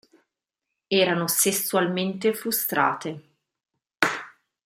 [0.87, 3.35] Erano sessualmente frustrate.